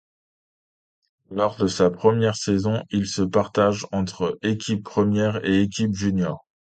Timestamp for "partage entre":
3.21-4.35